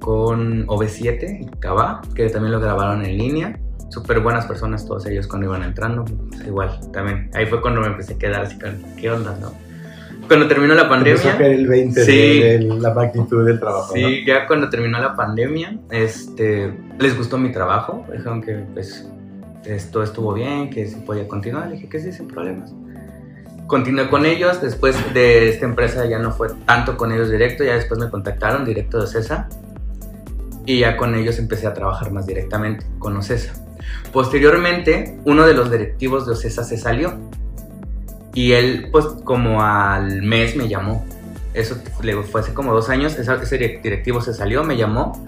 [0.00, 3.58] con OV7 y Cava, que también lo grabaron en línea.
[3.88, 6.04] Súper buenas personas todos ellos cuando iban entrando.
[6.04, 7.30] Pues, igual, también.
[7.34, 9.52] Ahí fue cuando me empecé a quedar así con, ¿qué onda, no?
[10.26, 11.36] Cuando terminó la pandemia...
[11.36, 12.12] Caer el 20 Sí.
[12.40, 14.08] de, de la magnitud del trabajo, ¿no?
[14.08, 19.08] Sí, ya cuando terminó la pandemia, este, les gustó mi trabajo, dijeron que pues
[19.64, 22.74] esto estuvo bien, que se podía continuar, le dije que sí, sin problemas.
[23.66, 27.74] Continué con ellos, después de esta empresa ya no fue tanto con ellos directo, ya
[27.74, 29.48] después me contactaron directo de CESA
[30.66, 33.54] y ya con ellos empecé a trabajar más directamente con OCESA.
[34.12, 37.18] Posteriormente, uno de los directivos de OCESA se salió
[38.34, 41.04] y él, pues como al mes me llamó.
[41.52, 41.76] Eso
[42.30, 45.24] fue hace como dos años, ese directivo se salió, me llamó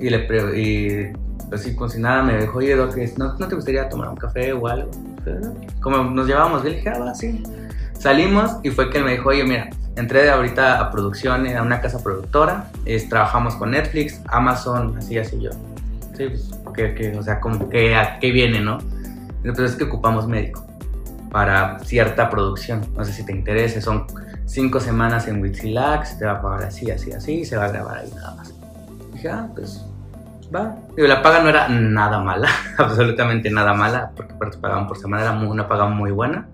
[0.00, 0.26] y le
[0.58, 1.12] y
[1.52, 4.52] así como si nada me dijo, oye, Doc, ¿no, ¿no te gustaría tomar un café
[4.52, 4.90] o algo?
[5.80, 7.42] Como nos llevábamos bien, le dije, ah, sí.
[7.98, 11.80] Salimos y fue que él me dijo, oye, mira, entré ahorita a producción, a una
[11.80, 15.50] casa productora, es, trabajamos con Netflix, Amazon, así, así yo.
[16.16, 18.78] Sí, pues, que, que, o sea, como que a qué viene, ¿no?
[19.44, 20.64] Entonces es que ocupamos médico
[21.30, 22.80] para cierta producción.
[22.96, 24.06] No sé si te interesa, son
[24.46, 27.68] cinco semanas en Wixilax, te va a pagar así, así, así, y se va a
[27.68, 28.52] grabar ahí nada más.
[29.12, 29.84] Dije, ah, pues
[30.54, 30.76] va.
[30.96, 35.22] Digo, la paga no era nada mala, absolutamente nada mala, porque aparte pagaban por semana,
[35.24, 36.46] era muy- una paga muy buena.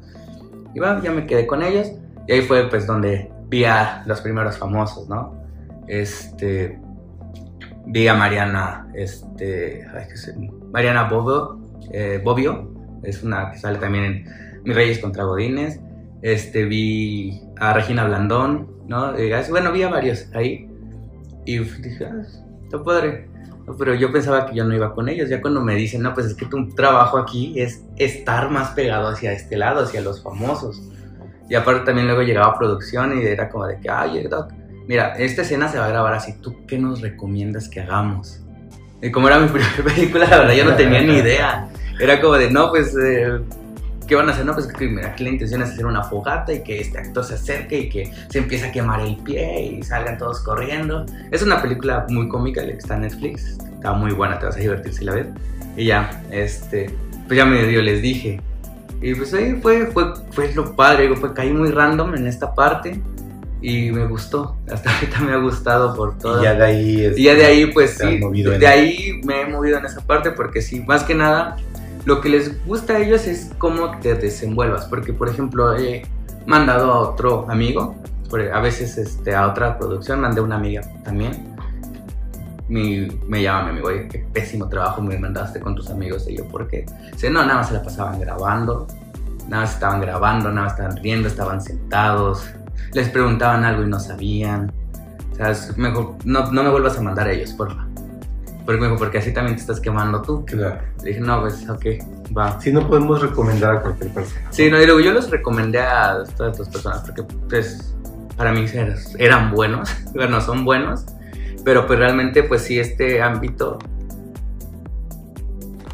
[0.74, 1.92] Y va, ya me quedé con ellos,
[2.26, 5.42] y ahí fue pues donde vi a los primeros famosos, ¿no?
[5.86, 6.80] Este,
[7.86, 10.34] vi a Mariana, este, ay, qué sé,
[10.72, 11.60] Mariana Bobbio,
[11.92, 15.80] eh, Bobbio, es una que sale también en Mis Reyes contra Godines.
[16.22, 19.18] Este, vi a Regina Blandón, ¿no?
[19.18, 20.68] Y, bueno, vi a varios ahí.
[21.44, 22.22] Y dije, ah,
[22.62, 23.28] está padre.
[23.78, 25.28] Pero yo pensaba que yo no iba con ellos.
[25.28, 29.08] Ya cuando me dicen, no, pues es que tu trabajo aquí es estar más pegado
[29.08, 30.82] hacia este lado, hacia los famosos.
[31.48, 34.52] Y aparte también luego llegaba a producción y era como de que, ay, Doc,
[34.86, 36.34] mira, esta escena se va a grabar así.
[36.40, 38.40] ¿Tú qué nos recomiendas que hagamos?
[39.02, 41.68] Y como era mi primera película, la verdad yo no tenía ni idea.
[42.00, 43.40] Era como de, no, pues, eh,
[44.06, 44.44] ¿qué van a hacer?
[44.44, 47.24] No, pues que mira, aquí la intención es hacer una fogata y que este actor
[47.24, 51.06] se acerque y que se empiece a quemar el pie y salgan todos corriendo.
[51.30, 53.58] Es una película muy cómica, la que está en Netflix.
[53.74, 55.26] Está muy buena, te vas a divertir si la ves.
[55.76, 56.90] Y ya, este,
[57.26, 58.40] pues ya medio les dije.
[59.00, 63.00] Y pues ahí fue, fue, fue lo padre, fue, caí muy random en esta parte
[63.60, 64.56] y me gustó.
[64.70, 66.40] Hasta ahorita me ha gustado por todo.
[66.40, 67.04] Y ya de ahí...
[67.04, 70.30] este, Y ya de ahí, pues sí, de ahí me he movido en esa parte
[70.30, 71.56] porque sí, más que nada,
[72.04, 74.86] lo que les gusta a ellos es cómo te desenvuelvas.
[74.86, 76.02] Porque, por ejemplo, he
[76.46, 77.94] mandado a otro amigo,
[78.30, 81.54] por- a veces este, a otra producción, mandé a una amiga también.
[82.68, 86.26] Mi- me llama mi amigo, oye, qué pésimo trabajo me mandaste con tus amigos.
[86.28, 86.86] Y yo, ¿por qué?
[87.12, 88.86] Dice, no, nada más se la pasaban grabando,
[89.48, 92.46] nada más estaban grabando, nada más estaban riendo, estaban sentados,
[92.92, 94.72] les preguntaban algo y no sabían.
[95.32, 97.83] O sea, no, me vuelvas a mandar a ellos, porfa.
[98.64, 100.44] Porque, me dijo, porque así también te estás quemando tú.
[100.46, 100.80] Claro.
[101.02, 101.84] Le dije, no, pues, ok,
[102.36, 102.58] va.
[102.60, 104.40] Si no podemos recomendar a cualquier persona.
[104.50, 107.94] Sí, no, y luego yo los recomendé a todas estas personas porque, pues,
[108.36, 111.04] para mí er- eran buenos, bueno, son buenos,
[111.64, 113.78] pero pues realmente, pues sí, este ámbito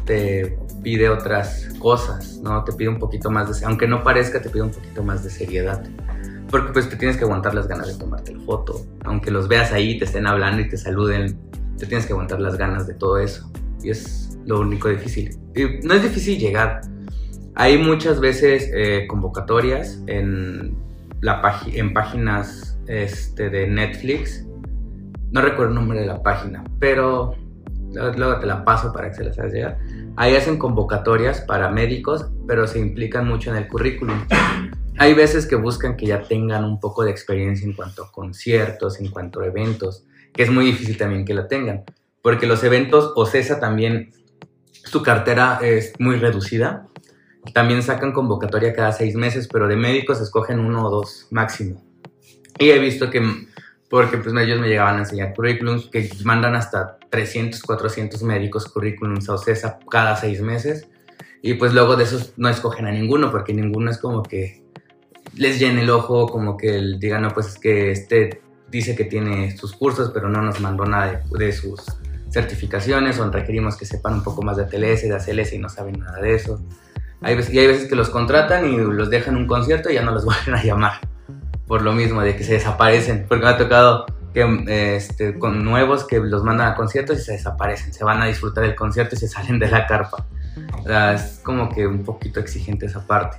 [0.05, 2.63] te pide otras cosas, ¿no?
[2.63, 5.29] Te pide un poquito más de, aunque no parezca, te pide un poquito más de
[5.29, 5.83] seriedad.
[6.49, 8.81] Porque pues te tienes que aguantar las ganas de tomarte la foto.
[9.05, 11.39] Aunque los veas ahí, te estén hablando y te saluden,
[11.81, 13.51] te tienes que aguantar las ganas de todo eso.
[13.81, 15.35] Y es lo único difícil.
[15.55, 16.81] Y no es difícil llegar.
[17.55, 20.77] Hay muchas veces eh, convocatorias en,
[21.21, 21.41] la
[21.73, 24.45] en páginas este, de Netflix.
[25.31, 27.35] No recuerdo el nombre de la página, pero
[27.93, 29.79] luego te la paso para que se las hagas llegar.
[30.17, 34.19] Ahí hacen convocatorias para médicos, pero se implican mucho en el currículum.
[34.99, 38.99] Hay veces que buscan que ya tengan un poco de experiencia en cuanto a conciertos,
[38.99, 41.83] en cuanto a eventos, que es muy difícil también que la tengan,
[42.21, 44.13] porque los eventos, OCESA también,
[44.71, 46.87] su cartera es muy reducida,
[47.53, 51.83] también sacan convocatoria cada seis meses, pero de médicos escogen uno o dos máximo.
[52.59, 53.21] Y he visto que,
[53.89, 59.27] porque pues ellos me llegaban a enseñar currículums, que mandan hasta 300, 400 médicos currículums
[59.29, 60.87] a OCESA cada seis meses.
[61.41, 64.61] Y pues luego de esos no escogen a ninguno, porque ninguno es como que
[65.35, 69.05] les llene el ojo, como que el- digan, no, pues es que este dice que
[69.05, 71.81] tiene sus cursos, pero no nos mandó nada de, de sus
[72.31, 75.99] certificaciones, o requerimos que sepan un poco más de TLS, de ACLS y no saben
[75.99, 76.61] nada de eso.
[77.21, 80.01] Hay veces, y hay veces que los contratan y los dejan un concierto y ya
[80.01, 80.93] no los vuelven a llamar.
[81.67, 83.25] Por lo mismo, de que se desaparecen.
[83.27, 87.33] Porque me ha tocado que, este, con nuevos que los mandan a conciertos y se
[87.33, 87.93] desaparecen.
[87.93, 90.25] Se van a disfrutar del concierto y se salen de la carpa.
[90.79, 93.37] O sea, es como que un poquito exigente esa parte.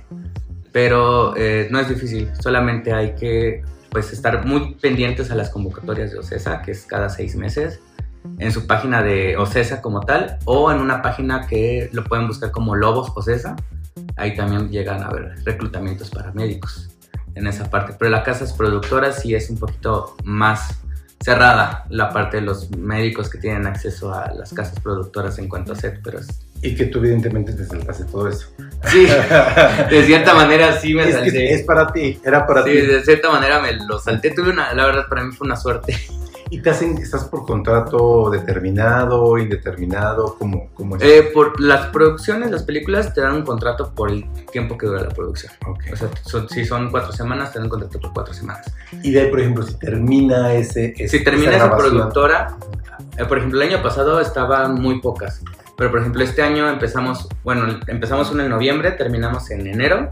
[0.71, 2.31] Pero eh, no es difícil.
[2.39, 3.63] Solamente hay que
[3.93, 7.79] pues, estar muy pendientes a las convocatorias de OCESA, que es cada seis meses
[8.39, 12.51] en su página de OCESA como tal o en una página que lo pueden buscar
[12.51, 13.55] como Lobos OCESA.
[14.17, 16.89] Ahí también llegan a ver reclutamientos para médicos
[17.35, 17.93] en esa parte.
[17.97, 20.79] Pero la casa es productora sí es un poquito más
[21.23, 25.73] cerrada la parte de los médicos que tienen acceso a las casas productoras en cuanto
[25.73, 28.47] a set, pero es- Y que tú evidentemente te saltaste todo eso.
[28.87, 29.05] Sí,
[29.89, 31.31] de cierta manera sí me Es, salté.
[31.31, 32.77] que es para ti, era para Sí, ti.
[32.81, 34.31] de cierta manera me lo salté.
[34.31, 35.95] Tuve una, la verdad, para mí fue una suerte.
[36.49, 40.35] ¿Y te hacen, estás por contrato determinado, indeterminado?
[40.37, 41.01] ¿Cómo, cómo es?
[41.01, 45.01] Eh, por las producciones, las películas te dan un contrato por el tiempo que dura
[45.01, 45.51] la producción.
[45.65, 45.79] Ok.
[45.91, 48.71] O sea, son- si son cuatro semanas, te dan un contrato por cuatro semanas.
[49.01, 50.93] Y de ahí, por ejemplo, si termina ese.
[50.95, 52.55] ese- Si termina esa productora,
[53.17, 55.41] eh, por ejemplo, el año pasado estaban muy pocas.
[55.77, 60.09] Pero, por ejemplo, este año empezamos, bueno, empezamos una en noviembre, terminamos en enero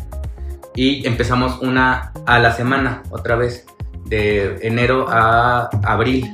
[0.75, 3.65] y empezamos una a la semana, otra vez,
[4.05, 6.31] de enero a abril.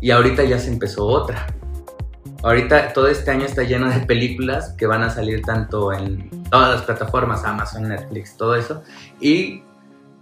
[0.00, 1.46] Y ahorita ya se empezó otra.
[2.42, 6.70] Ahorita todo este año está lleno de películas que van a salir tanto en todas
[6.70, 8.82] las plataformas, Amazon, Netflix, todo eso.
[9.20, 9.62] Y,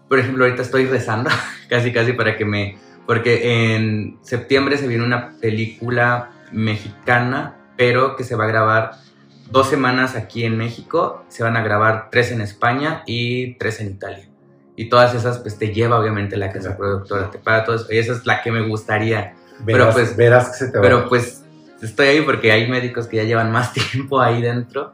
[0.08, 1.30] por ejemplo, ahorita estoy rezando,
[1.68, 2.78] casi casi para que me...
[3.06, 8.90] Porque en septiembre se viene una película mexicana, pero que se va a grabar
[9.50, 13.86] dos semanas aquí en México, se van a grabar tres en España y tres en
[13.92, 14.28] Italia.
[14.76, 17.86] Y todas esas, pues te lleva obviamente la casa productora, te paga todo eso.
[17.90, 20.82] Y esa es la que me gustaría Verás, pero pues- verás que se te va.
[20.82, 21.42] pero pues
[21.80, 24.92] estoy ahí porque hay médicos que ya llevan más tiempo ahí dentro,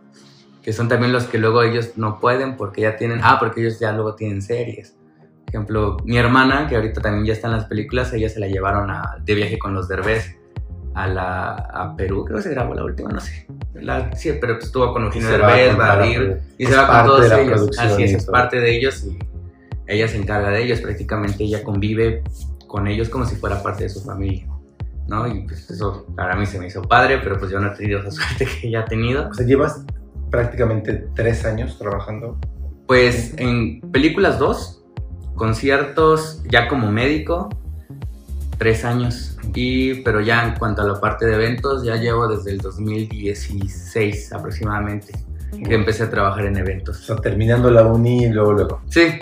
[0.62, 3.80] que son también los que luego ellos no pueden porque ya tienen, ah, porque ellos
[3.80, 4.94] ya luego tienen series.
[5.44, 8.46] Por ejemplo, mi hermana, que ahorita también ya está en las películas, ella se la
[8.46, 10.36] llevaron a- de viaje con los Derbez
[10.96, 13.46] a, la, a Perú, creo que se grabó la última, no sé.
[13.74, 17.30] La- sí, pero pues estuvo con Eugenio Derbez, Badir, y es se va con todos
[17.32, 17.70] ellos.
[17.78, 19.18] Así es, es parte de ellos y
[19.86, 20.80] ella se encarga de ellos.
[20.80, 22.22] Prácticamente ella convive
[22.66, 24.46] con ellos como si fuera parte de su familia.
[25.06, 25.28] ¿no?
[25.28, 28.00] Y pues eso para mí se me hizo padre, pero pues yo no he tenido
[28.00, 29.28] esa suerte que ella ha tenido.
[29.28, 29.84] O sea, llevas
[30.30, 32.38] prácticamente tres años trabajando.
[32.86, 34.82] Pues en películas dos,
[35.34, 37.48] conciertos ya como médico,
[38.58, 39.36] tres años.
[39.54, 44.32] Y, pero ya en cuanto a la parte de eventos, ya llevo desde el 2016
[44.32, 45.12] aproximadamente
[45.64, 46.98] que empecé a trabajar en O eventos.
[46.98, 48.80] sea, terminando la uni y luego, luego.
[48.88, 49.18] Sí,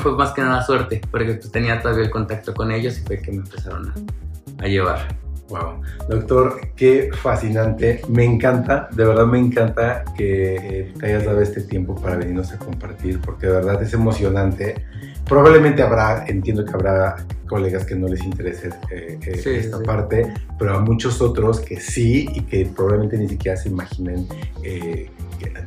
[0.00, 3.18] fue más que nada suerte, porque pues tenía todavía el contacto con ellos y fue
[3.20, 5.16] que me empezaron a, a llevar.
[5.48, 5.80] Wow.
[6.08, 8.02] Doctor, qué fascinante.
[8.08, 12.52] Me encanta, de verdad me encanta que eh, te hayas dado este tiempo para venirnos
[12.52, 14.84] a compartir, porque de verdad es emocionante.
[15.28, 17.16] Probablemente habrá, entiendo que habrá
[17.48, 19.84] colegas que no les interese eh, eh, Sí, esta sí.
[19.84, 24.26] parte, pero a muchos otros que sí y que probablemente ni siquiera se imaginen
[24.62, 25.10] eh,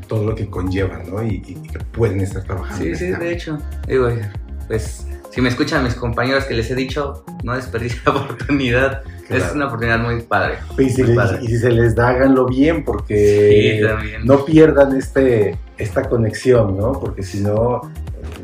[0.07, 1.21] todo lo que conlleva, ¿no?
[1.23, 2.83] Y, y que pueden estar trabajando.
[2.83, 3.57] Sí, sí, de hecho.
[3.87, 4.09] Digo,
[4.67, 9.01] pues si me escuchan mis compañeros que les he dicho, no desperdicien la oportunidad.
[9.27, 9.45] Claro.
[9.45, 10.55] Es una oportunidad muy padre.
[10.79, 11.39] Y si, muy les- padre.
[11.43, 16.93] y si se les da, háganlo bien, porque Sí, no pierdan este, esta conexión, ¿no?
[16.93, 17.81] Porque si no,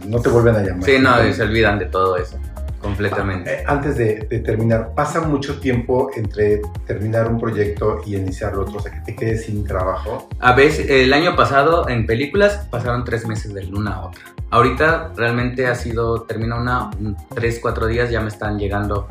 [0.07, 0.83] no te vuelven a llamar.
[0.83, 2.37] Sí, no, y se olvidan de todo eso.
[2.81, 3.51] Completamente.
[3.51, 8.77] Eh, Antes de, de terminar, pasa mucho tiempo entre terminar un proyecto y iniciar otro,
[8.77, 10.29] o sea, que te quedes sin trabajo.
[10.39, 14.21] A veces, el año pasado en películas pasaron tres meses de una a otra.
[14.51, 19.07] Ahorita realmente ha sido, termina una, un- tres, cuatro días, ya me están llegando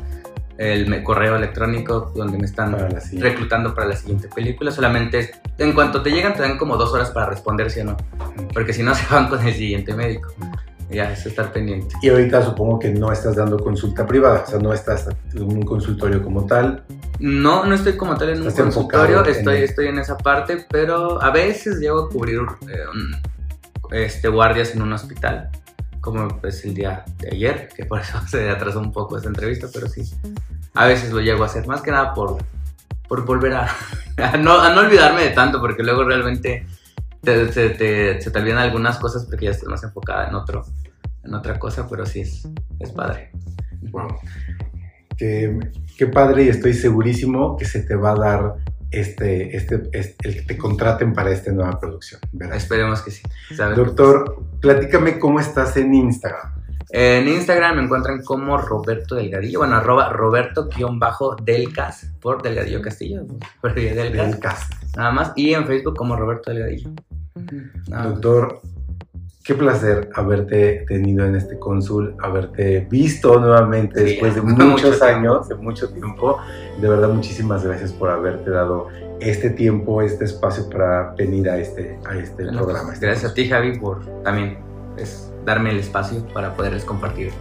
[0.57, 2.87] el me- correo electrónico donde me están Para
[3.19, 4.71] reclutando para la siguiente película.
[4.71, 7.83] Solamente es- en cuanto te llegan te dan como dos horas para responder sí o
[7.83, 7.97] no.
[8.53, 10.29] Porque si no se van con el siguiente médico.
[10.89, 11.95] Ya es estar pendiente.
[12.01, 15.63] Y ahorita supongo que no estás dando consulta privada, o sea, no estás en un
[15.63, 16.83] consultorio como tal.
[17.19, 20.65] No, no estoy como tal en un consultorio, en estoy, el- estoy en esa parte,
[20.69, 23.15] pero a veces llego a cubrir eh, un-
[23.91, 25.49] este, guardias en un hospital,
[26.01, 29.67] como pues el día de ayer, que por eso se atrasó un poco esta entrevista,
[29.73, 30.03] pero sí,
[30.75, 32.37] a veces lo llego a hacer, más que nada por,
[33.07, 33.69] por volver a,
[34.17, 36.67] a no, a no olvidarme de tanto, porque luego realmente
[37.25, 40.63] te, te- te- se te olvidan algunas cosas porque ya estás más enfocada en otro,
[41.23, 42.47] en otra cosa, pero sí es,
[42.79, 43.31] es padre.
[43.91, 44.07] Wow.
[45.17, 45.57] Qué,
[45.97, 48.55] qué padre y estoy segurísimo que se te va a dar
[48.91, 52.21] este, este, este- el que te contraten para esta nueva producción.
[52.31, 52.55] ¿verdad?
[52.57, 53.21] Esperemos que sí.
[53.75, 56.53] Doctor, platícame cómo estás en Instagram.
[56.91, 63.25] En Instagram me encuentran como Roberto Delgadillo, bueno, arroba Roberto-Delcas, por Delgadillo Castillo,
[63.61, 64.71] por Delgas, Del cast.
[64.95, 66.91] nada más, y en Facebook como Roberto Delgadillo.
[67.89, 68.05] Más.
[68.09, 68.61] Doctor,
[69.43, 75.01] qué placer haberte tenido en este cónsul, haberte visto nuevamente Sí, después de mucho muchos
[75.01, 76.37] años, de mucho tiempo.
[76.81, 78.87] De verdad, muchísimas gracias por haberte dado
[79.19, 82.83] este tiempo, este espacio para venir a este, a este Bueno, programa.
[82.85, 84.57] pues, este gracias a ti, Javi, por también
[84.95, 87.31] pues, darme el espacio para poderles compartir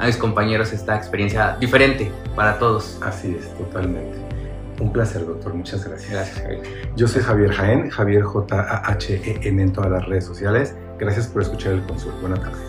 [0.00, 2.98] a mis compañeros esta experiencia diferente para todos.
[3.02, 4.23] Así es, totalmente.
[4.80, 5.54] Un placer, doctor.
[5.54, 6.10] Muchas gracias.
[6.10, 6.58] Gracias, Javi.
[6.96, 10.74] Yo soy Javier Jaén, Javier J-A-H-E-N en todas las redes sociales.
[10.98, 12.12] Gracias por escuchar el cónsul.
[12.20, 12.60] Buenas tardes.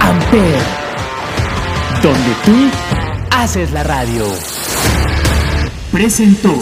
[0.00, 0.60] Amper,
[2.02, 2.70] donde tú
[3.30, 4.24] haces la radio.
[5.92, 6.54] Presentó.